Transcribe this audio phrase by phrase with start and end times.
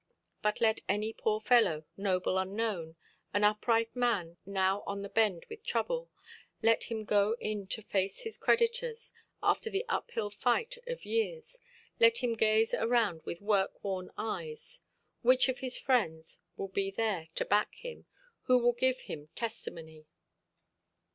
[0.41, 2.95] But let any poor fellow, noble unknown,
[3.35, 6.09] an upright man now on the bend with trouble,
[6.63, 11.59] let him go in to face his creditors, after the uphill fight of years,
[11.99, 17.75] let him gaze around with work–worn eyes—which of his friends will be there to back
[17.75, 18.07] him,
[18.45, 20.07] who will give him testimony?